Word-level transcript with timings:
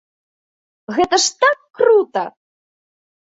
Гэта 0.95 1.15
ж 1.25 1.43
так 1.45 1.59
крута! 1.79 2.23